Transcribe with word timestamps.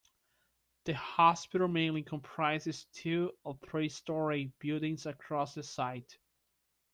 The 0.85 0.95
hospital 0.95 1.67
mainly 1.67 2.01
comprises 2.01 2.85
two 2.91 3.33
or 3.43 3.59
three 3.67 3.87
storey 3.89 4.51
buildings 4.57 5.05
across 5.05 5.53
the 5.53 5.61
site. 5.61 6.17